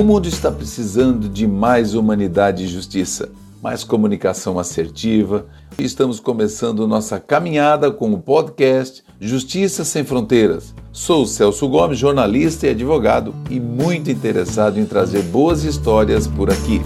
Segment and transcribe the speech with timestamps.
[0.00, 3.28] O mundo está precisando de mais humanidade e justiça,
[3.62, 5.44] mais comunicação assertiva.
[5.78, 10.74] Estamos começando nossa caminhada com o podcast Justiça Sem Fronteiras.
[10.90, 16.80] Sou Celso Gomes, jornalista e advogado, e muito interessado em trazer boas histórias por aqui.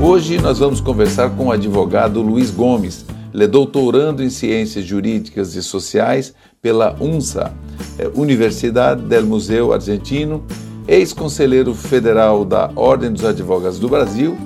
[0.00, 3.04] Hoje nós vamos conversar com o advogado Luiz Gomes.
[3.32, 7.52] Ele é doutorando em Ciências Jurídicas e Sociais pela UNSA,
[7.98, 10.44] é, Universidade del Museu Argentino,
[10.86, 14.36] ex-conselheiro federal da Ordem dos Advogados do Brasil,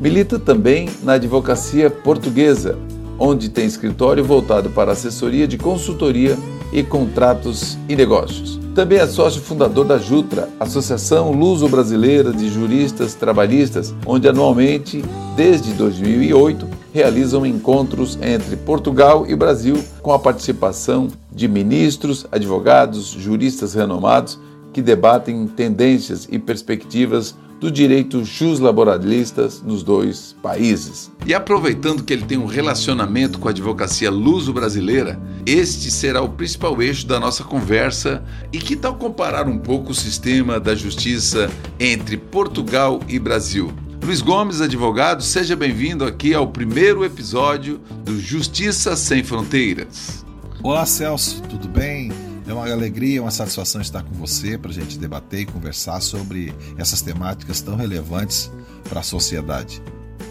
[0.00, 2.78] milita também na advocacia portuguesa,
[3.18, 6.38] onde tem escritório voltado para assessoria de consultoria
[6.72, 8.58] e contratos e negócios.
[8.74, 16.68] Também é sócio fundador da JUTRA, Associação Luso-Brasileira de Juristas Trabalhistas, onde anualmente, desde 2008,
[16.92, 24.38] realizam encontros entre Portugal e Brasil com a participação de ministros, advogados, juristas renomados
[24.72, 28.24] que debatem tendências e perspectivas do direito
[28.58, 31.12] laboralistas nos dois países.
[31.26, 36.80] E aproveitando que ele tem um relacionamento com a advocacia luso-brasileira, este será o principal
[36.80, 38.24] eixo da nossa conversa.
[38.50, 43.70] E que tal comparar um pouco o sistema da justiça entre Portugal e Brasil?
[44.02, 50.24] Luiz Gomes, advogado, seja bem-vindo aqui ao primeiro episódio do Justiça Sem Fronteiras.
[50.62, 52.10] Olá, Celso, tudo bem?
[52.50, 56.52] É uma alegria, uma satisfação estar com você para a gente debater e conversar sobre
[56.76, 58.50] essas temáticas tão relevantes
[58.88, 59.80] para a sociedade.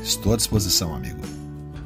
[0.04, 1.22] Estou à disposição, amigo.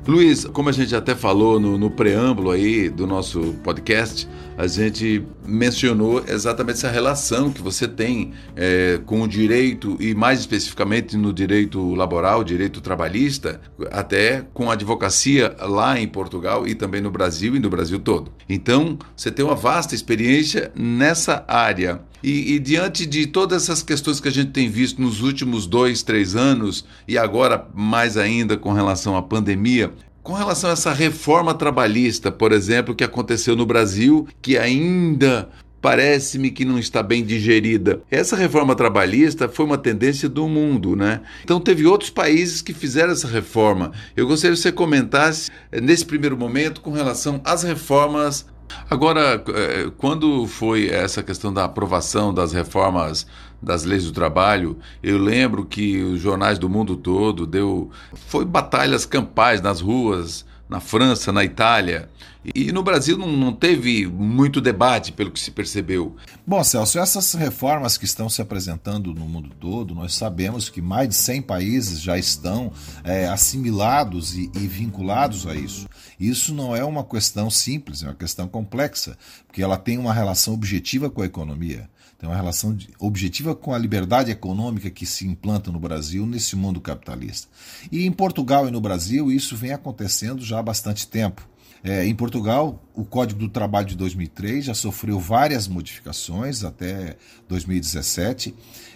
[0.08, 5.26] Luiz, como a gente até falou no, no, preâmbulo aí do nosso podcast, a gente
[5.46, 11.34] mencionou exatamente essa relação que você tem é, com o direito e mais especificamente no
[11.34, 17.56] direito laboral, direito trabalhista, até com a advocacia lá em Portugal e também no Brasil
[17.56, 18.32] e no Brasil todo.
[18.48, 22.02] Então, você tem uma vasta experiência nessa área.
[22.22, 26.04] E, e, diante de todas essas questões que a gente tem visto nos últimos dois,
[26.04, 29.92] três anos, e agora mais ainda com relação à pandemia,
[30.24, 35.50] com relação a essa reforma trabalhista, por exemplo, que aconteceu no Brasil, que ainda
[35.82, 38.02] parece-me que não está bem digerida.
[38.10, 41.20] Essa reforma trabalhista foi uma tendência do mundo, né?
[41.44, 43.92] Então teve outros países que fizeram essa reforma.
[44.16, 48.46] Eu gostaria que você comentasse eh, nesse primeiro momento com relação às reformas
[48.90, 53.28] Agora, eh, quando foi essa questão da aprovação das reformas
[53.64, 57.90] das leis do trabalho, eu lembro que os jornais do mundo todo deu
[58.28, 62.10] foi batalhas campais nas ruas, na França, na Itália.
[62.54, 66.16] E no Brasil não, não, teve muito debate, pelo que se percebeu.
[66.46, 71.08] Bom, Celso, essas reformas que estão se apresentando no mundo todo, nós sabemos que mais
[71.08, 72.72] de 100 países já estão
[73.04, 75.88] é, assimilados e, e vinculados a isso.
[76.20, 80.54] Isso não é uma questão simples, é uma questão complexa, porque ela tem uma relação
[80.54, 81.90] objetiva com a economia,
[82.24, 86.80] tem uma relação objetiva com a liberdade econômica que se implanta no Brasil nesse mundo
[86.80, 87.50] capitalista.
[87.92, 91.46] E em Portugal e no Brasil isso vem acontecendo já há bastante tempo.
[91.84, 97.18] É, em Portugal, o Código do Trabalho de 2003 já sofreu várias modificações até
[97.50, 98.54] 2017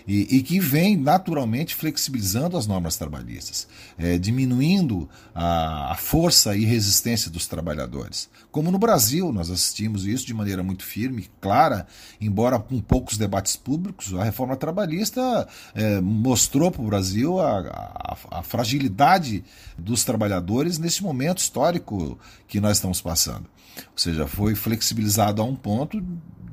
[0.08, 6.64] e, e que vem naturalmente flexibilizando as normas trabalhistas, é, diminuindo a, a, força e
[6.64, 8.30] resistência dos trabalhadores.
[8.52, 11.88] Como no Brasil, nós assistimos isso de maneira muito firme, clara,
[12.22, 18.18] embora com poucos debates públicos, a reforma trabalhista é, mostrou para o Brasil a, a,
[18.40, 19.44] a fragilidade
[19.78, 23.48] dos trabalhadores nesse momento histórico que nós estamos passando.
[23.92, 26.04] Ou seja, foi flexibilizado a um ponto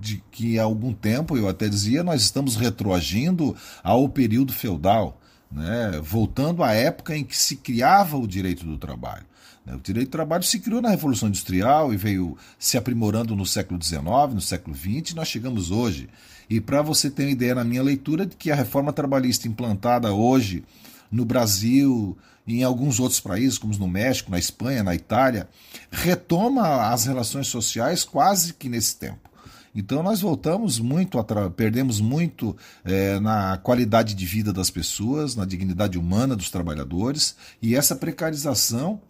[0.00, 5.18] de que há algum tempo, eu até dizia, nós estamos retroagindo ao período feudal,
[5.50, 5.98] né?
[6.02, 9.24] voltando à época em que se criava o direito do trabalho.
[9.64, 9.74] Né?
[9.74, 13.82] O direito do trabalho se criou na Revolução Industrial e veio se aprimorando no século
[13.82, 16.08] XIX, no século XX, e nós chegamos hoje.
[16.50, 20.12] E para você ter uma ideia na minha leitura de que a reforma trabalhista implantada
[20.12, 20.62] hoje
[21.14, 22.16] no Brasil,
[22.46, 25.48] e em alguns outros países, como no México, na Espanha, na Itália,
[25.90, 29.30] retoma as relações sociais quase que nesse tempo.
[29.74, 31.18] Então nós voltamos muito,
[31.56, 37.74] perdemos muito é, na qualidade de vida das pessoas, na dignidade humana dos trabalhadores, e
[37.74, 39.00] essa precarização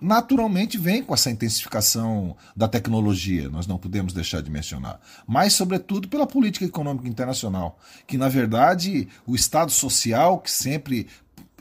[0.00, 6.08] naturalmente vem com essa intensificação da tecnologia, nós não podemos deixar de mencionar, mas sobretudo
[6.08, 11.06] pela política econômica internacional, que na verdade o Estado social que sempre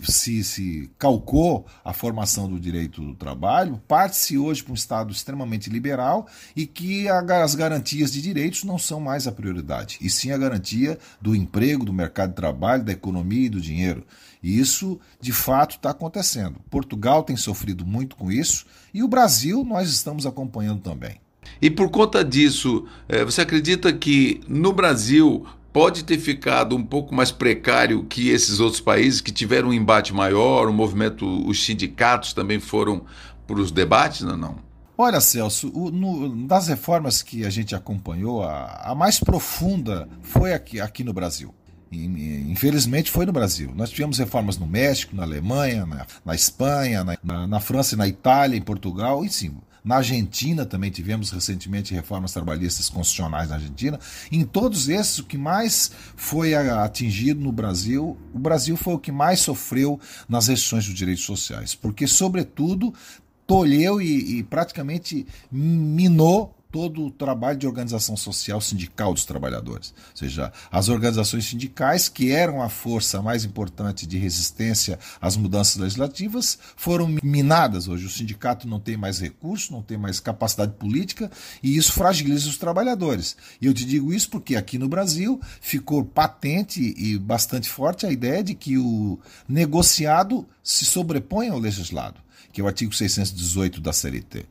[0.09, 5.69] se, se calcou a formação do direito do trabalho, parte-se hoje para um Estado extremamente
[5.69, 10.37] liberal e que as garantias de direitos não são mais a prioridade, e sim a
[10.37, 14.05] garantia do emprego, do mercado de trabalho, da economia e do dinheiro.
[14.41, 16.59] E isso, de fato, está acontecendo.
[16.69, 21.19] Portugal tem sofrido muito com isso e o Brasil nós estamos acompanhando também.
[21.61, 27.13] E por conta disso, é, você acredita que no Brasil pode ter ficado um pouco
[27.13, 32.33] mais precário que esses outros países que tiveram um embate maior, o movimento, os sindicatos
[32.33, 33.03] também foram
[33.47, 34.37] para os debates, não?
[34.37, 34.55] não?
[34.97, 40.53] Olha, Celso, o, no, das reformas que a gente acompanhou, a, a mais profunda foi
[40.53, 41.53] aqui, aqui no Brasil.
[41.91, 43.73] Infelizmente foi no Brasil.
[43.75, 48.55] Nós tivemos reformas no México, na Alemanha, na, na Espanha, na, na, França, na Itália,
[48.55, 53.99] em Portugal, e sim, na Argentina também tivemos recentemente reformas trabalhistas constitucionais na Argentina.
[54.31, 59.11] Em todos esses, o que mais foi atingido no Brasil, o Brasil foi o que
[59.11, 59.99] mais sofreu
[60.29, 62.93] nas restrições dos direitos sociais, porque, sobretudo,
[63.47, 69.93] tolheu e, e praticamente minou todo o trabalho de organização social sindical dos trabalhadores.
[70.11, 75.75] Ou seja, as organizações sindicais, que eram a força mais importante de resistência às mudanças
[75.75, 77.87] legislativas, foram minadas.
[77.87, 81.29] Hoje o sindicato não tem mais recursos, não tem mais capacidade política
[81.61, 83.35] e isso fragiliza os trabalhadores.
[83.61, 88.11] E eu te digo isso porque aqui no Brasil ficou patente e bastante forte a
[88.11, 92.21] ideia de que o negociado se sobrepõe ao legislado
[92.51, 94.45] que é o artigo 618 da CLT.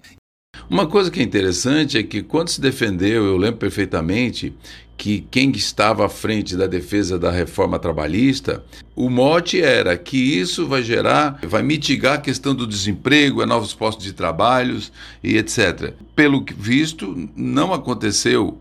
[0.68, 4.52] Uma coisa que é interessante é que quando se defendeu, eu lembro perfeitamente
[5.00, 8.62] que quem estava à frente da defesa da reforma trabalhista,
[8.94, 13.72] o mote era que isso vai gerar, vai mitigar a questão do desemprego, a novos
[13.72, 14.92] postos de trabalhos
[15.24, 15.94] e etc.
[16.14, 18.58] Pelo visto, não aconteceu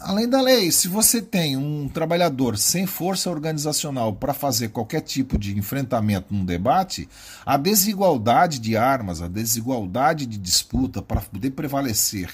[0.00, 5.36] Além da lei, se você tem um trabalhador sem força organizacional para fazer qualquer tipo
[5.36, 7.08] de enfrentamento num debate,
[7.44, 12.30] a desigualdade de armas, a desigualdade de disputa para poder prevalecer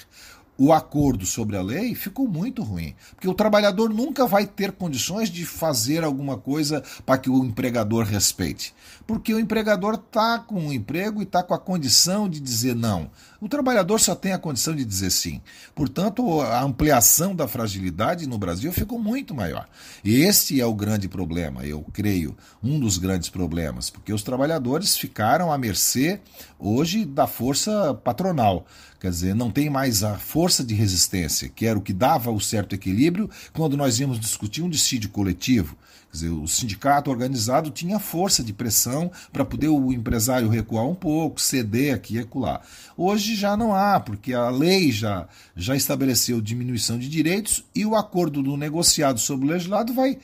[0.58, 2.94] o acordo sobre a lei ficou muito ruim.
[3.14, 8.04] Porque o trabalhador nunca vai ter condições de fazer alguma coisa para que o empregador
[8.04, 8.74] respeite.
[9.06, 13.10] Porque o empregador está com o emprego e está com a condição de dizer não.
[13.40, 15.40] O trabalhador só tem a condição de dizer sim.
[15.74, 19.68] Portanto, a ampliação da fragilidade no Brasil ficou muito maior.
[20.04, 24.96] E este é o grande problema, eu creio, um dos grandes problemas, porque os trabalhadores
[24.96, 26.20] ficaram à mercê
[26.56, 28.64] hoje da força patronal.
[29.02, 32.40] Quer dizer, não tem mais a força de resistência, que era o que dava o
[32.40, 35.76] certo equilíbrio quando nós íamos discutir um dissídio coletivo.
[36.08, 40.94] Quer dizer, o sindicato organizado tinha força de pressão para poder o empresário recuar um
[40.94, 42.60] pouco, ceder aqui e acolá.
[42.96, 45.26] Hoje já não há, porque a lei já,
[45.56, 50.16] já estabeleceu diminuição de direitos e o acordo do negociado sobre o legislado vai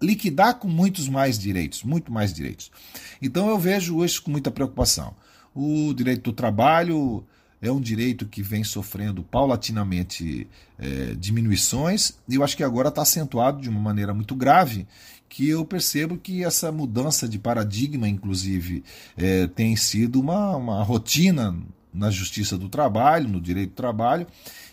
[0.00, 2.70] liquidar com muitos mais direitos, muito mais direitos.
[3.20, 5.16] Então eu vejo isso com muita preocupação.
[5.52, 7.26] O direito do trabalho
[7.62, 10.46] é um direito que vem sofrendo paulatinamente
[10.78, 14.86] é, diminuições, e eu acho que agora está acentuado de uma maneira muito grave,
[15.28, 18.82] que eu percebo que essa mudança de paradigma, inclusive,
[19.16, 21.56] é, tem sido uma, uma rotina
[21.92, 24.26] na justiça do trabalho, no direito do trabalho,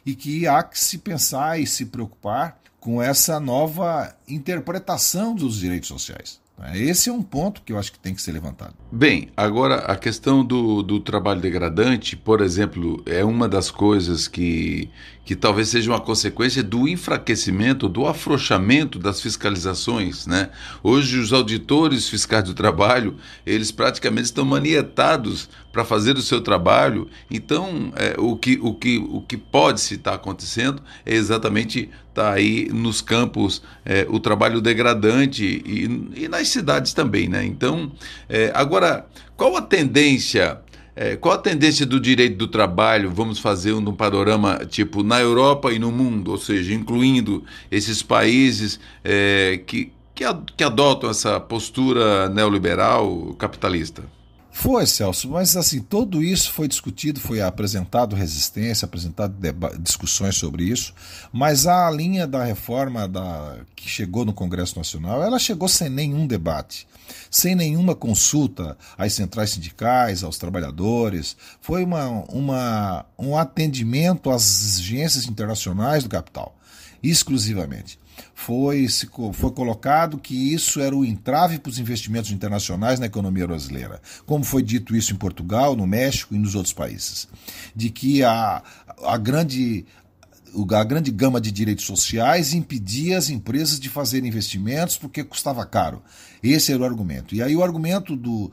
[0.05, 5.89] e que há que se pensar e se preocupar com essa nova interpretação dos direitos
[5.89, 6.39] sociais.
[6.73, 8.73] Esse é um ponto que eu acho que tem que ser levantado.
[8.91, 14.89] Bem, agora a questão do, do trabalho degradante, por exemplo, é uma das coisas que,
[15.23, 20.25] que talvez seja uma consequência do enfraquecimento, do afrouxamento das fiscalizações.
[20.25, 20.49] Né?
[20.81, 27.07] Hoje, os auditores fiscais do trabalho, eles praticamente estão manietados para fazer o seu trabalho.
[27.29, 31.91] Então, é, o, que, o, que, o que pode se estar tá acontecendo é exatamente
[32.17, 37.29] estar tá aí nos campos é, o trabalho degradante e, e nas cidades também.
[37.29, 37.45] Né?
[37.45, 37.91] Então,
[38.27, 39.05] é, agora,
[39.35, 40.59] qual a tendência?
[40.95, 43.11] É, qual a tendência do direito do trabalho?
[43.11, 48.01] Vamos fazer um, um panorama tipo na Europa e no mundo, ou seja, incluindo esses
[48.01, 54.16] países é, que, que adotam essa postura neoliberal capitalista.
[54.59, 59.35] Foi, Celso, mas assim, tudo isso foi discutido, foi apresentado resistência, apresentado
[59.79, 60.95] discussões sobre isso,
[61.31, 66.25] mas a linha da reforma da, que chegou no Congresso Nacional, ela chegou sem nenhum
[66.25, 66.87] debate,
[67.29, 75.27] sem nenhuma consulta às centrais sindicais, aos trabalhadores, foi uma, uma, um atendimento às exigências
[75.27, 76.57] internacionais do capital,
[77.03, 77.99] exclusivamente
[78.33, 78.87] foi,
[79.33, 84.43] foi colocado que isso era o entrave para os investimentos internacionais na economia brasileira, como
[84.43, 87.27] foi dito isso em Portugal, no México e nos outros países.
[87.75, 88.61] De que a,
[89.03, 89.85] a grande
[90.71, 96.01] a grande gama de direitos sociais impedia as empresas de fazer investimentos porque custava caro.
[96.41, 97.35] Esse era o argumento.
[97.35, 98.51] E aí o argumento do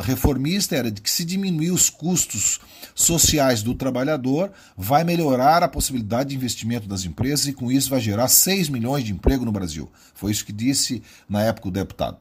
[0.00, 2.60] reformista era de que se diminuir os custos
[2.94, 8.00] sociais do trabalhador, vai melhorar a possibilidade de investimento das empresas e com isso vai
[8.00, 9.90] gerar 6 milhões de emprego no Brasil.
[10.14, 12.18] Foi isso que disse na época o deputado.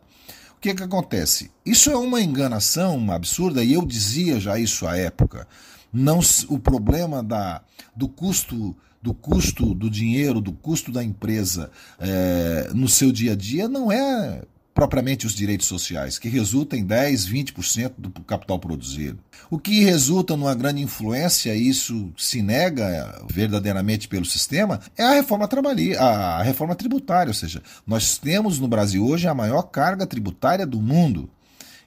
[0.58, 1.52] O que, que acontece?
[1.66, 5.48] Isso é uma enganação absurda e eu dizia já isso à época
[5.94, 7.62] Não o problema da,
[7.96, 11.70] do custo do custo do dinheiro, do custo da empresa
[12.00, 14.42] é, no seu dia a dia não é
[14.74, 19.20] propriamente os direitos sociais, que resulta em 10, 20% do capital produzido.
[19.50, 25.14] O que resulta numa grande influência, e isso se nega verdadeiramente pelo sistema, é a
[25.14, 30.06] reforma trabalhista, a reforma tributária, ou seja, nós temos no Brasil hoje a maior carga
[30.06, 31.30] tributária do mundo.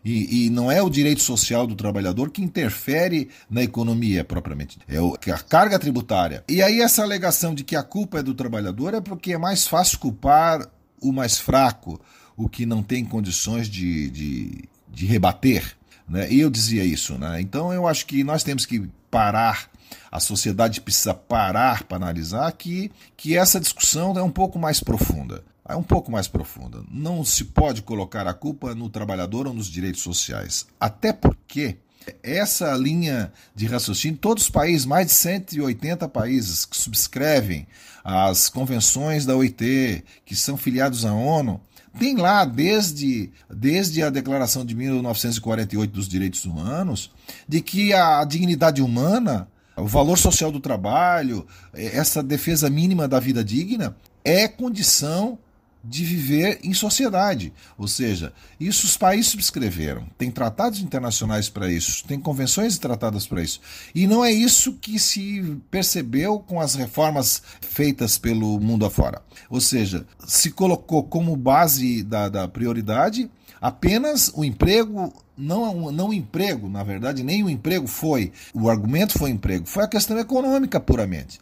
[0.08, 4.98] E, e, não é o direito social do trabalhador que interfere na economia propriamente, é
[4.98, 6.42] o, a carga tributária.
[6.48, 9.66] E aí essa alegação de que a culpa é do trabalhador é porque é mais
[9.66, 10.66] fácil culpar
[10.98, 12.00] o mais fraco,
[12.38, 15.76] o que não tem condições de, de, de rebater.
[16.08, 16.32] Né?
[16.32, 17.18] E eu dizia isso.
[17.18, 17.42] Né?
[17.42, 19.68] Então eu acho que nós temos que parar,
[20.10, 25.44] a sociedade precisa parar para analisar que, que essa discussão é um pouco mais profunda.
[25.68, 26.82] É um pouco mais profunda.
[26.90, 30.66] Não se pode colocar a culpa no trabalhador ou nos direitos sociais.
[30.80, 31.76] Até porque
[32.22, 37.66] essa linha de raciocínio, todos os países, mais de 180 países que subscrevem
[38.02, 41.60] as convenções da OIT, que são filiados à ONU,
[41.98, 47.10] tem lá, desde, desde a Declaração de 1948 dos Direitos Humanos,
[47.46, 53.44] de que a dignidade humana, o valor social do trabalho, essa defesa mínima da vida
[53.44, 55.38] digna, é condição
[55.82, 57.52] de viver em sociedade.
[57.76, 60.06] Ou seja, isso os países subscreveram.
[60.16, 63.61] Tem tratados internacionais para isso, tem convenções e tratados para isso.
[63.94, 69.23] E não é isso que se percebeu com as reformas feitas pelo mundo afora.
[69.49, 73.30] Ou seja, se colocou como base da, da prioridade
[73.61, 78.32] apenas o emprego não, não o emprego, na verdade, nem o emprego foi.
[78.52, 81.38] O argumento foi emprego, foi a questão econômica puramente.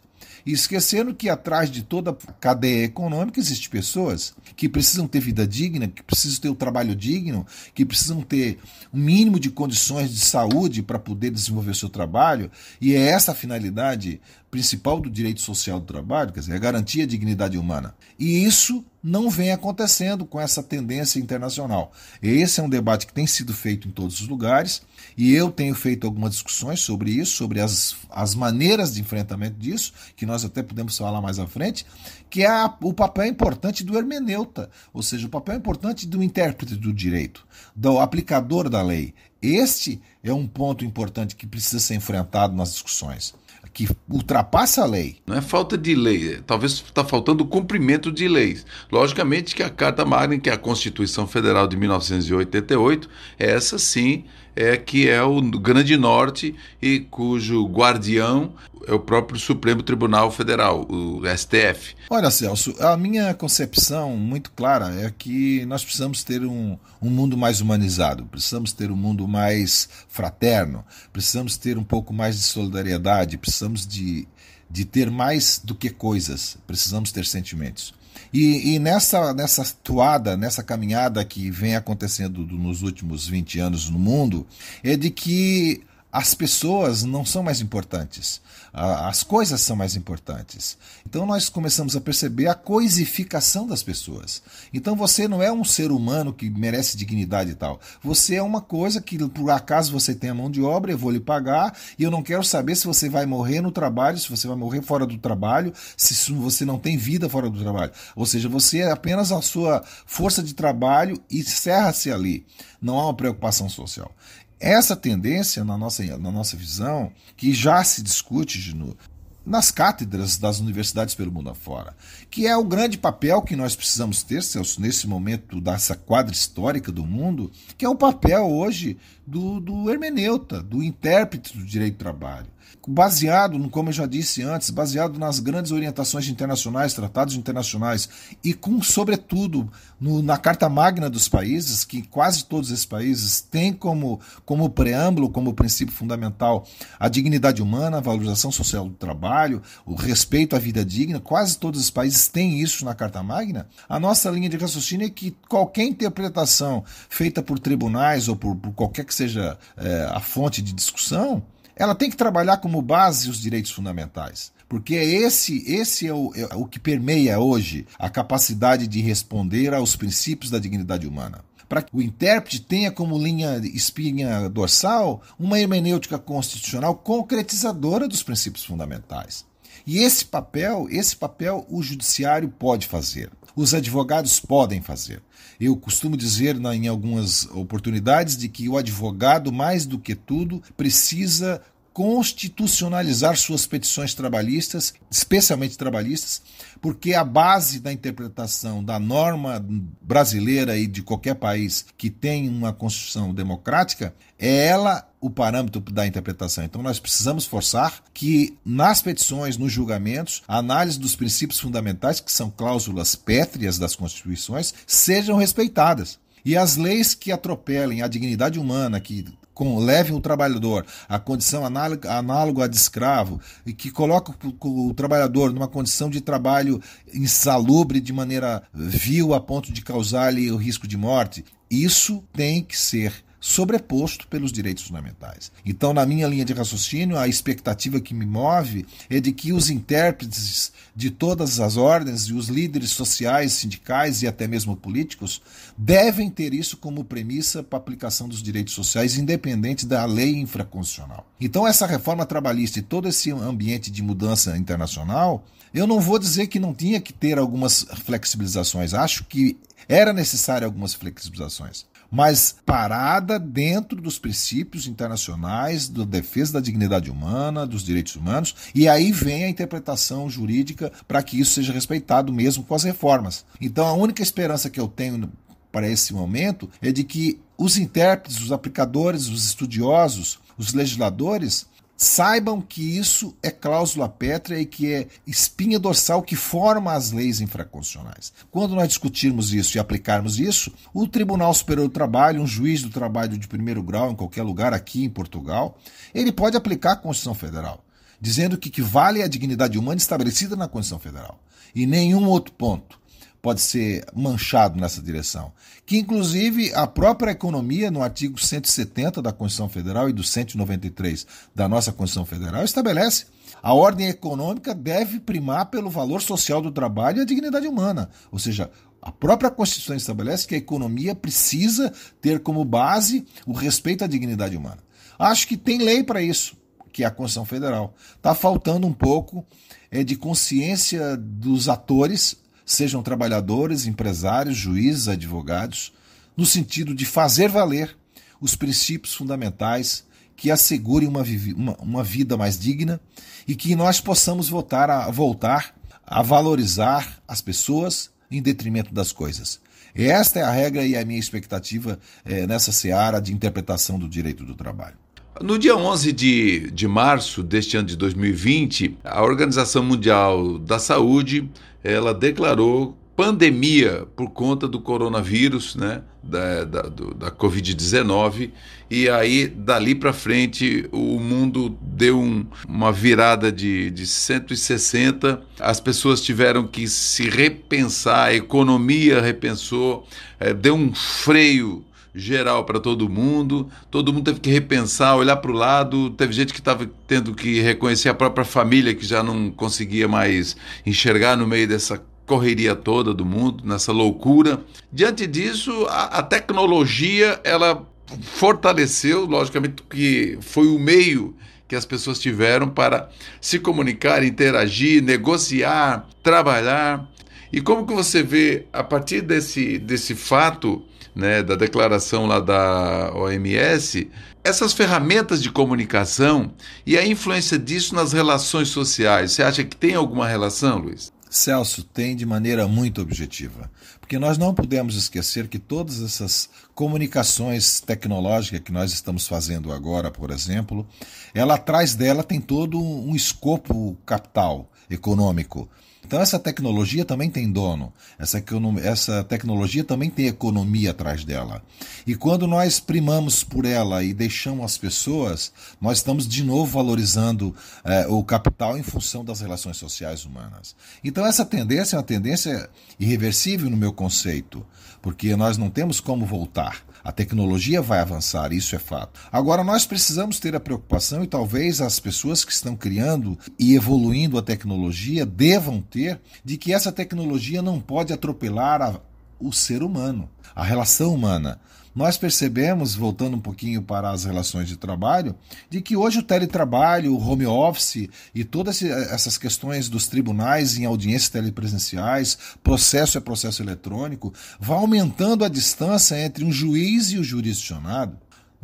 [0.53, 5.89] Esquecendo que atrás de toda a cadeia econômica existem pessoas que precisam ter vida digna,
[5.89, 8.57] que precisam ter o um trabalho digno, que precisam ter
[8.93, 12.49] um mínimo de condições de saúde para poder desenvolver o seu trabalho.
[12.79, 17.05] E é essa a finalidade principal do direito social do trabalho, quer dizer, a garantia
[17.05, 17.93] da dignidade humana.
[18.17, 21.91] E isso não vem acontecendo com essa tendência internacional.
[22.21, 24.81] Esse é um debate que tem sido feito em todos os lugares
[25.17, 29.93] e eu tenho feito algumas discussões sobre isso, sobre as, as maneiras de enfrentamento disso,
[30.15, 31.85] que nós até podemos falar mais à frente,
[32.29, 36.75] que é a, o papel importante do hermeneuta, ou seja, o papel importante do intérprete
[36.75, 39.13] do direito, do aplicador da lei.
[39.41, 43.33] Este é um ponto importante que precisa ser enfrentado nas discussões
[43.77, 45.17] que ultrapassa a lei.
[45.27, 48.65] Não é falta de lei, talvez está faltando o cumprimento de leis.
[48.91, 53.07] Logicamente que a Carta Magna, que é a Constituição Federal de 1988,
[53.37, 54.23] essa sim
[54.57, 58.53] é que é o grande norte e cujo guardião
[58.87, 61.95] é o próprio Supremo Tribunal Federal, o STF.
[62.09, 67.37] Olha, Celso, a minha concepção muito clara é que nós precisamos ter um, um mundo
[67.37, 70.83] mais humanizado, precisamos ter um mundo mais fraterno,
[71.13, 74.27] precisamos ter um pouco mais de solidariedade, precisamos de,
[74.71, 77.93] de ter mais do que coisas, precisamos ter sentimentos.
[78.33, 83.99] E, e, nessa, nessa toada, nessa caminhada que vem acontecendo nos últimos 20 anos no
[83.99, 84.45] mundo,
[84.83, 85.81] é de que
[86.11, 88.41] as pessoas não são mais importantes,
[88.73, 90.77] as coisas são mais importantes.
[91.05, 94.41] Então nós começamos a perceber a coisificação das pessoas.
[94.73, 97.79] Então você não é um ser humano que merece dignidade e tal.
[98.03, 101.11] Você é uma coisa que por acaso você tem a mão de obra, eu vou
[101.11, 104.47] lhe pagar e eu não quero saber se você vai morrer no trabalho, se você
[104.47, 107.91] vai morrer fora do trabalho, se você não tem vida fora do trabalho.
[108.15, 112.45] Ou seja, você é apenas a sua força de trabalho e encerra-se ali.
[112.81, 114.11] Não há uma preocupação social.
[114.59, 118.97] Essa tendência, na nossa, na nossa visão, que já se discute no,
[119.45, 121.95] nas cátedras das universidades pelo mundo afora,
[122.29, 126.91] que é o grande papel que nós precisamos ter, Celso, nesse momento dessa quadra histórica
[126.91, 131.99] do mundo, que é o papel hoje do, do hermeneuta, do intérprete do direito do
[131.99, 132.47] trabalho
[132.87, 138.07] baseado, como eu já disse antes, baseado nas grandes orientações internacionais, tratados internacionais
[138.43, 139.69] e com, sobretudo,
[139.99, 145.29] no, na Carta Magna dos países, que quase todos esses países têm como, como preâmbulo,
[145.29, 146.65] como princípio fundamental,
[146.97, 151.81] a dignidade humana, a valorização social do trabalho, o respeito à vida digna, quase todos
[151.81, 153.67] os países têm isso na Carta Magna.
[153.89, 158.71] A nossa linha de raciocínio é que qualquer interpretação feita por tribunais ou por, por
[158.73, 161.43] qualquer que seja é, a fonte de discussão,
[161.77, 164.51] ela tem que trabalhar como base os direitos fundamentais.
[164.67, 169.73] Porque é esse, esse é o, é o que permeia hoje a capacidade de responder
[169.73, 175.59] aos princípios da dignidade humana para que o intérprete tenha como linha espinha dorsal uma
[175.59, 179.45] hermenêutica constitucional concretizadora dos princípios fundamentais.
[179.87, 183.31] E esse papel, esse papel o judiciário pode fazer.
[183.55, 185.23] Os advogados podem fazer.
[185.57, 191.61] Eu costumo dizer em algumas oportunidades de que o advogado, mais do que tudo, precisa
[191.93, 196.43] constitucionalizar suas petições trabalhistas, especialmente trabalhistas,
[196.79, 199.65] porque a base da interpretação da norma
[199.99, 206.07] brasileira e de qualquer país que tem uma constituição democrática é ela o parâmetro da
[206.07, 206.63] interpretação.
[206.63, 212.31] Então nós precisamos forçar que nas petições, nos julgamentos, a análise dos princípios fundamentais, que
[212.31, 216.19] são cláusulas pétreas das constituições, sejam respeitadas.
[216.43, 219.25] E as leis que atropelem a dignidade humana, que
[219.57, 224.89] com, levem o trabalhador à condição análoga, análoga a de escravo e que coloca o,
[224.89, 226.79] o, trabalhador numa condição de trabalho
[227.11, 232.77] insalubre de maneira vil a ponto de causar-lhe o risco de morte, isso tem que
[232.77, 235.51] ser sobreposto pelos direitos fundamentais.
[235.65, 239.69] Então, na minha linha de raciocínio, a expectativa que me move é de que os
[239.69, 245.41] intérpretes de todas as ordens e os líderes sociais, sindicais e até mesmo políticos
[245.77, 251.25] devem ter isso como premissa para a aplicação dos direitos sociais, independente da lei infraconstitucional.
[251.39, 256.47] Então, essa reforma trabalhista e todo esse ambiente de mudança internacional, eu não vou dizer
[256.47, 258.93] que não tinha que ter algumas flexibilizações.
[258.93, 266.59] Acho que era necessário algumas flexibilizações mas parada dentro dos princípios internacionais da defesa da
[266.59, 271.73] dignidade humana, dos direitos humanos, e aí vem a interpretação jurídica para que isso seja
[271.73, 273.45] respeitado mesmo com as reformas.
[273.59, 275.31] Então a única esperança que eu tenho
[275.71, 281.67] para esse momento é de que os intérpretes, os aplicadores, os estudiosos, os legisladores
[281.99, 287.41] Saibam que isso é cláusula pétrea e que é espinha dorsal que forma as leis
[287.41, 288.31] infraconstitucionais.
[288.51, 292.91] Quando nós discutirmos isso e aplicarmos isso, o Tribunal Superior do Trabalho, um juiz do
[292.91, 295.79] trabalho de primeiro grau em qualquer lugar aqui em Portugal,
[296.13, 297.83] ele pode aplicar a Constituição Federal,
[298.21, 301.39] dizendo que, que vale a dignidade humana estabelecida na Constituição Federal
[301.73, 302.99] e nenhum outro ponto
[303.47, 305.53] pode ser manchado nessa direção.
[305.85, 311.65] Que, inclusive, a própria economia, no artigo 170 da Constituição Federal e do 193 da
[311.65, 313.27] nossa Constituição Federal, estabelece
[313.63, 318.09] a ordem econômica deve primar pelo valor social do trabalho e a dignidade humana.
[318.33, 318.69] Ou seja,
[319.01, 324.57] a própria Constituição estabelece que a economia precisa ter como base o respeito à dignidade
[324.57, 324.79] humana.
[325.17, 326.57] Acho que tem lei para isso,
[326.91, 327.95] que é a Constituição Federal.
[328.17, 329.45] Está faltando um pouco
[329.89, 335.93] é, de consciência dos atores sejam trabalhadores, empresários, juízes, advogados,
[336.35, 337.95] no sentido de fazer valer
[338.41, 341.23] os princípios fundamentais que assegurem uma,
[341.55, 342.99] uma, uma vida mais digna
[343.47, 345.73] e que nós possamos voltar a, voltar
[346.05, 349.59] a valorizar as pessoas em detrimento das coisas.
[349.95, 354.43] Esta é a regra e a minha expectativa é, nessa seara de interpretação do direito
[354.43, 354.95] do trabalho.
[355.41, 361.49] No dia 11 de, de março deste ano de 2020, a Organização Mundial da Saúde
[361.87, 368.51] ela declarou pandemia por conta do coronavírus, né, da, da, da Covid-19,
[368.91, 375.79] e aí dali para frente o mundo deu um, uma virada de, de 160, as
[375.79, 380.05] pessoas tiveram que se repensar, a economia repensou,
[380.39, 381.83] é, deu um freio
[382.17, 386.53] geral para todo mundo, todo mundo teve que repensar, olhar para o lado, teve gente
[386.53, 391.47] que estava tendo que reconhecer a própria família que já não conseguia mais enxergar no
[391.47, 394.59] meio dessa correria toda do mundo, nessa loucura.
[394.91, 397.87] Diante disso, a, a tecnologia ela
[398.21, 401.35] fortaleceu, logicamente que foi o meio
[401.67, 403.09] que as pessoas tiveram para
[403.41, 407.09] se comunicar, interagir, negociar, trabalhar.
[407.51, 410.83] E como que você vê a partir desse, desse fato
[411.17, 414.09] né, da declaração lá da OMS,
[414.43, 416.53] essas ferramentas de comunicação
[416.85, 419.31] e a influência disso nas relações sociais.
[419.31, 421.11] Você acha que tem alguma relação, Luiz?
[421.27, 423.69] Celso, tem de maneira muito objetiva.
[423.99, 430.09] Porque nós não podemos esquecer que todas essas comunicações tecnológicas que nós estamos fazendo agora,
[430.09, 430.87] por exemplo,
[431.33, 435.67] ela atrás dela tem todo um escopo capital econômico.
[436.07, 438.41] Então essa tecnologia também tem dono, essa,
[438.81, 441.61] essa tecnologia também tem economia atrás dela.
[442.05, 447.53] E quando nós primamos por ela e deixamos as pessoas, nós estamos de novo valorizando
[447.83, 450.77] é, o capital em função das relações sociais humanas.
[451.03, 454.65] Então essa tendência é uma tendência irreversível no meu conceito,
[455.01, 456.86] porque nós não temos como voltar.
[457.07, 459.17] A tecnologia vai avançar, isso é fato.
[459.31, 464.37] Agora, nós precisamos ter a preocupação, e talvez as pessoas que estão criando e evoluindo
[464.37, 468.99] a tecnologia devam ter, de que essa tecnologia não pode atropelar a,
[469.39, 471.61] o ser humano, a relação humana.
[471.97, 475.35] Nós percebemos, voltando um pouquinho para as relações de trabalho,
[475.67, 480.85] de que hoje o teletrabalho, o home office e todas essas questões dos tribunais em
[480.85, 487.23] audiências telepresenciais, processo é processo eletrônico, vai aumentando a distância entre um juiz e o
[487.23, 488.15] jurisdicionado.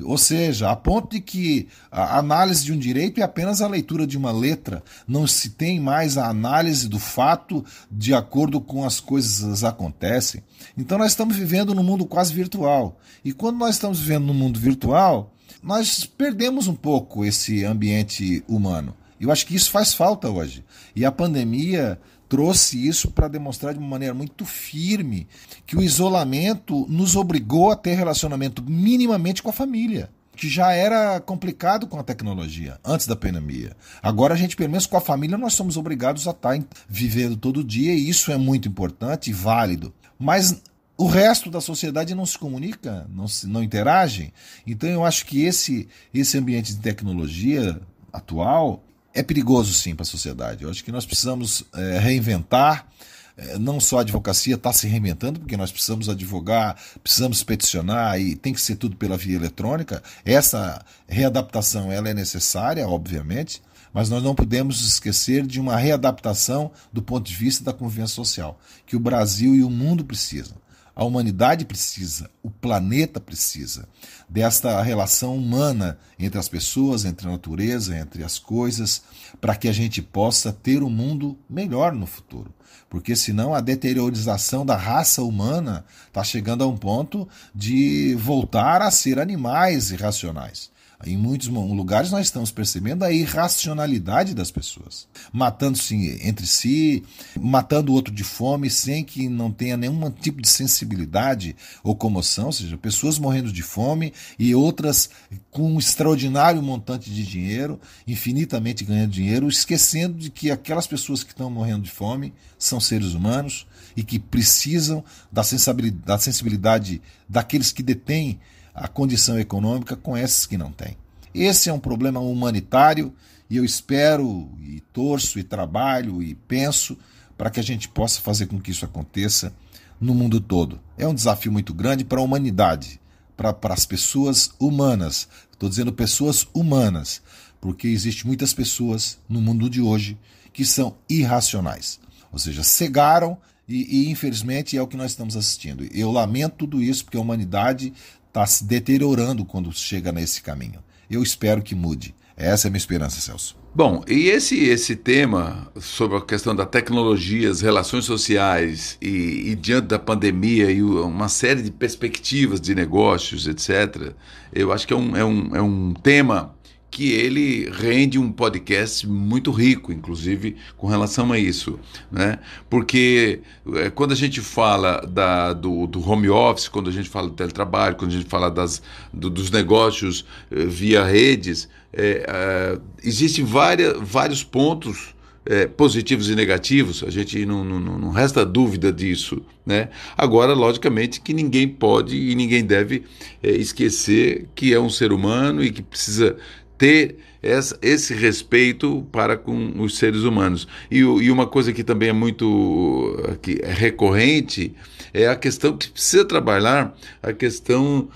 [0.02, 4.08] Ou seja, a ponto de que a análise de um direito é apenas a leitura
[4.08, 9.00] de uma letra, não se tem mais a análise do fato de acordo com as
[9.00, 10.44] coisas acontecem.
[10.76, 13.00] Então nós estamos vivendo num mundo quase virtual.
[13.24, 18.96] E quando nós estamos vivendo num mundo virtual, nós perdemos um pouco esse ambiente humano.
[19.20, 20.66] Eu acho que isso faz falta hoje.
[20.96, 22.00] E a pandemia
[22.34, 25.28] trouxe isso para demonstrar de uma maneira muito firme
[25.68, 31.20] que o isolamento nos obrigou a ter relacionamento minimamente com a família que já era
[31.20, 33.78] complicado com a tecnologia antes da pandemia.
[34.02, 37.38] Agora a gente, pelo menos com a família, nós somos obrigados a estar tá vivendo
[37.38, 39.94] todo dia e isso é muito importante e válido.
[40.18, 40.60] Mas
[40.98, 44.34] o resto da sociedade não se comunica, não, se, não interage.
[44.66, 47.80] Então eu acho que esse, esse ambiente de tecnologia
[48.12, 48.84] atual
[49.14, 50.64] é perigoso sim para a sociedade.
[50.64, 52.88] Eu acho que nós precisamos é, reinventar.
[53.36, 58.36] É, não só a advocacia está se reinventando, porque nós precisamos advogar, precisamos peticionar e
[58.36, 60.02] tem que ser tudo pela via eletrônica.
[60.26, 63.62] Essa readaptação ela é necessária, obviamente,
[63.94, 68.60] mas nós não podemos esquecer de uma readaptação do ponto de vista da convivência social,
[68.86, 70.63] que o Brasil e o mundo precisam.
[70.96, 73.88] A humanidade precisa, o planeta precisa
[74.30, 79.02] desta relação humana entre as pessoas, entre a natureza, entre as coisas,
[79.42, 82.54] para que a gente possa ter um mundo melhor no futuro.
[82.90, 88.92] Porque senão a deteriorização da raça humana está chegando a um ponto de voltar a
[88.92, 90.73] ser animais irracionais.
[91.06, 97.04] Em muitos lugares nós estamos percebendo a irracionalidade das pessoas, matando-se entre si,
[97.40, 102.46] matando o outro de fome sem que não tenha nenhum tipo de sensibilidade ou comoção,
[102.46, 105.10] ou seja, pessoas morrendo de fome e outras
[105.52, 111.32] com um extraordinário montante de dinheiro, infinitamente ganhando dinheiro, esquecendo de que aquelas pessoas que
[111.32, 117.72] estão morrendo de fome são seres humanos e que precisam da sensibilidade, da sensibilidade daqueles
[117.72, 118.40] que detêm
[118.74, 120.98] a condição econômica com esses que não têm.
[121.34, 123.14] Esse é um problema humanitário
[123.50, 126.98] e eu espero e torço e trabalho e penso
[127.38, 129.54] para que a gente possa fazer com que isso aconteça
[130.00, 130.80] no mundo todo.
[130.98, 133.00] É um desafio muito grande para a humanidade,
[133.36, 135.28] para, para as pessoas humanas.
[135.52, 137.22] Estou dizendo pessoas humanas,
[137.60, 140.18] porque existem muitas pessoas no mundo de hoje
[140.52, 142.00] que são irracionais,
[142.32, 145.88] ou seja, cegaram e, e, infelizmente é o que nós estamos assistindo.
[145.92, 147.94] Eu lamento tudo isso porque a humanidade
[148.34, 150.84] está se deteriorando quando chega nesse caminho.
[151.08, 152.16] Eu espero que mude.
[152.36, 153.56] Essa é a minha esperança, Celso.
[153.76, 159.56] Bom, e esse esse tema sobre a questão da tecnologia, as relações sociais e, e,
[159.56, 164.14] diante da pandemia e uma série de perspectivas de negócios, etc.,
[164.52, 166.56] eu acho que é um, é um, é um tema
[166.94, 171.80] que ele rende um podcast muito rico, inclusive com relação a isso,
[172.12, 172.38] né?
[172.70, 173.42] Porque
[173.74, 177.34] é, quando a gente fala da, do, do, home office, quando a gente fala do
[177.34, 178.80] teletrabalho, quando a gente fala das,
[179.12, 186.36] do, dos negócios eh, via redes, é, é, existem várias, vários pontos é, positivos e
[186.36, 189.42] negativos, a gente não, não, não, resta dúvida disso.
[189.66, 189.90] Né?
[190.18, 193.04] Agora, logicamente, que ninguém pode e ninguém deve
[193.42, 196.38] é, esquecer que é um ser humano e que precisa
[196.78, 200.68] ter essa, esse respeito para com os seres humanos.
[200.90, 204.74] E, e, uma coisa que também é muito que é recorrente
[205.14, 208.10] é a questão que precisa trabalhar a questão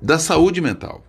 [0.00, 1.04] da saúde mental.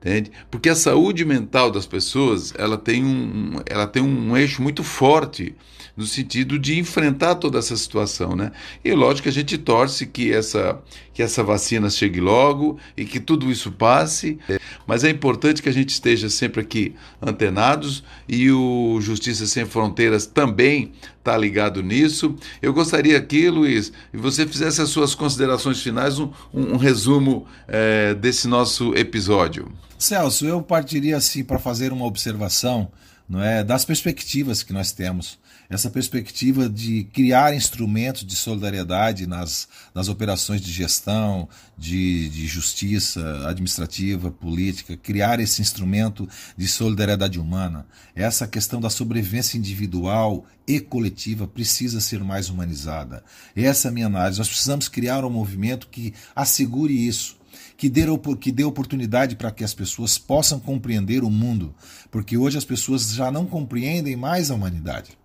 [0.00, 0.30] Entende?
[0.48, 5.56] Porque a saúde mental das pessoas ela tem um, ela tem um eixo muito forte
[5.98, 8.52] no sentido de enfrentar toda essa situação, né?
[8.84, 10.80] E lógico que a gente torce que essa,
[11.12, 14.38] que essa vacina chegue logo e que tudo isso passe,
[14.86, 20.24] mas é importante que a gente esteja sempre aqui antenados e o Justiça Sem Fronteiras
[20.24, 22.36] também está ligado nisso.
[22.62, 27.44] Eu gostaria aqui, Luiz, que você fizesse as suas considerações finais, um, um, um resumo
[27.66, 29.68] é, desse nosso episódio.
[29.98, 32.90] Celso, eu partiria assim para fazer uma observação
[33.28, 39.68] não é, das perspectivas que nós temos essa perspectiva de criar instrumentos de solidariedade nas,
[39.94, 47.86] nas operações de gestão, de, de justiça administrativa, política, criar esse instrumento de solidariedade humana.
[48.16, 53.22] Essa questão da sobrevivência individual e coletiva precisa ser mais humanizada.
[53.54, 54.38] Essa é a minha análise.
[54.38, 57.37] Nós precisamos criar um movimento que assegure isso
[57.78, 58.02] que dê,
[58.40, 61.72] que dê oportunidade para que as pessoas possam compreender o mundo,
[62.10, 65.16] porque hoje as pessoas já não compreendem mais a humanidade.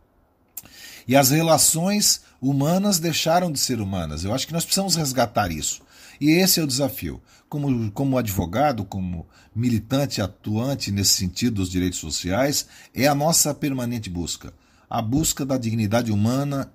[1.08, 4.24] E as relações humanas deixaram de ser humanas.
[4.24, 5.82] Eu acho que nós precisamos resgatar isso.
[6.22, 7.20] E esse é o desafio.
[7.50, 14.12] Como, como advogado, como militante atuante nesse sentido dos direitos sociais, é a nossa permanente
[14.12, 14.54] busca.
[14.88, 16.72] A busca da dignidade humana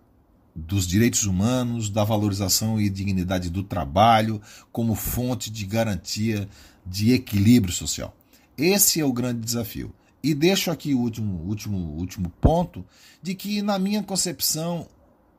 [0.66, 4.40] dos direitos humanos, da valorização e dignidade do trabalho
[4.73, 6.49] como fonte de garantia
[6.85, 8.14] de equilíbrio social.
[8.57, 9.92] Esse é o grande desafio.
[10.23, 12.85] E deixo aqui o último, último, último ponto
[13.23, 14.88] de que, na minha concepção,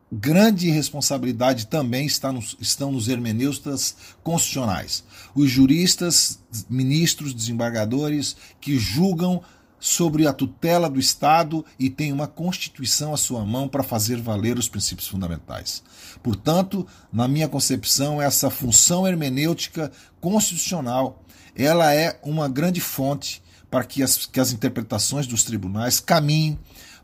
[0.09, 5.03] grande responsabilidade também está nos, estão nos hermeneutas constitucionais,
[5.35, 9.41] os juristas, ministros, desembargadores que julgam
[9.79, 14.57] sobre a tutela do Estado e têm uma Constituição à sua mão para fazer valer
[14.57, 15.81] os princípios fundamentais.
[16.21, 21.23] Portanto, na minha concepção, essa função hermenêutica constitucional
[21.55, 26.57] ela é uma grande fonte para que as, que as interpretações dos tribunais caminhem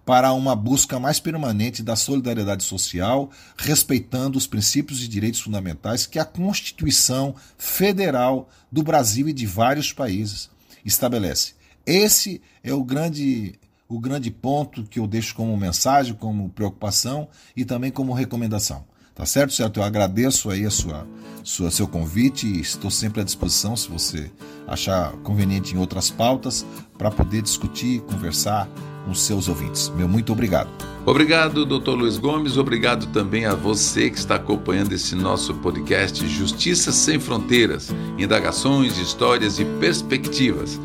[0.06, 6.20] para uma busca mais permanente da solidariedade social, respeitando os princípios e direitos fundamentais que
[6.20, 10.50] a Constituição Federal do Brasil e de vários países
[10.86, 11.54] estabelece.
[11.86, 17.64] Esse é o grande o grande ponto que eu deixo como mensagem, como preocupação e
[17.64, 18.84] também como recomendação.
[19.14, 19.80] Tá certo, certo?
[19.80, 21.08] Eu agradeço aí a sua,
[21.44, 24.30] sua seu convite e estou sempre à disposição se você
[24.68, 26.66] achar conveniente em outras pautas
[26.98, 28.68] para poder discutir, conversar
[29.06, 29.88] com seus ouvintes.
[29.96, 30.70] Meu muito obrigado.
[31.06, 31.92] Obrigado, Dr.
[31.92, 32.58] Luiz Gomes.
[32.58, 39.60] Obrigado também a você que está acompanhando esse nosso podcast Justiça Sem Fronteiras, indagações, histórias
[39.60, 40.80] e perspectivas.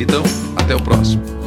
[0.00, 0.22] Então,
[0.56, 1.39] até o próximo.